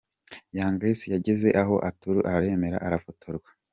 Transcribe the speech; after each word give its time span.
Young 0.57 0.75
Grace 0.79 1.05
yageze 1.13 1.47
aho 1.61 1.75
aratuza 1.85 2.21
aremera 2.33 2.77
arafotorwa. 2.87 3.49